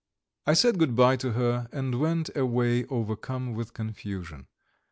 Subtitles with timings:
[0.47, 4.47] I said good bye to her, and went away overcome with confusion.